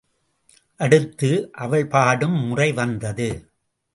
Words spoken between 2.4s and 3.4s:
முறை வந்தது.